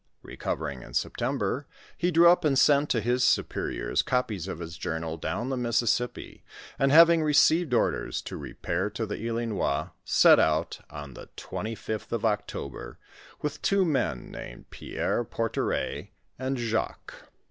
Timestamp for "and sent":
2.43-2.89